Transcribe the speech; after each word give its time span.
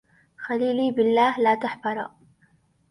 خليلي 0.37 0.91
بالله 0.91 1.39
لا 1.39 1.55
تحفرا 1.55 2.11